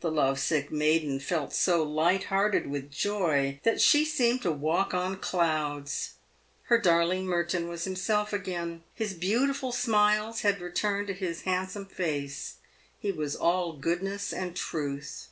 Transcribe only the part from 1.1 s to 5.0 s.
felt so light hearted with joy that she seemed to walk